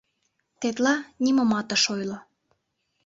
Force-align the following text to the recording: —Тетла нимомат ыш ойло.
—Тетла 0.59 0.95
нимомат 1.23 1.67
ыш 1.75 1.83
ойло. 1.93 2.17